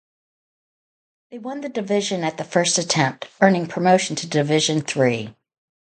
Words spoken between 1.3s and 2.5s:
won the division at the